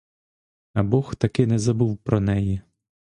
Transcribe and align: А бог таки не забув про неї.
А 0.73 0.83
бог 0.83 1.15
таки 1.15 1.45
не 1.47 1.59
забув 1.59 1.97
про 1.97 2.19
неї. 2.19 2.61